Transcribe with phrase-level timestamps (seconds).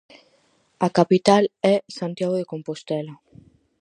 [0.87, 1.43] A capital
[1.73, 3.13] é Santiago de Compostela.